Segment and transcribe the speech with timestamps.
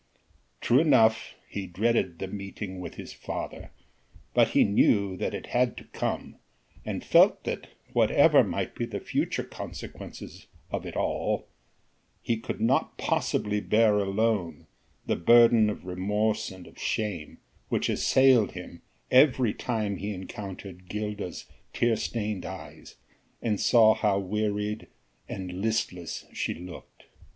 [0.61, 3.69] True enough, he dreaded the meeting with his father,
[4.33, 6.37] but he knew that it had to come,
[6.83, 11.45] and felt that, whatever might be the future consequences of it all
[12.23, 14.65] he could not possibly bear alone
[15.05, 17.37] the burden of remorse and of shame
[17.69, 18.81] which assailed him
[19.11, 22.95] every time he encountered Gilda's tear stained eyes,
[23.39, 24.87] and saw how wearied
[25.29, 27.03] and listless she looked.